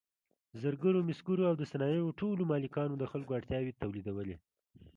زرګرو، 0.61 1.05
مسګرو 1.09 1.49
او 1.49 1.55
د 1.57 1.63
صنایعو 1.71 2.15
ټولو 2.19 2.41
مالکانو 2.51 2.95
د 2.99 3.03
خلکو 3.11 3.31
اړتیاوې 3.39 3.77
تولیدولې. 3.81 4.35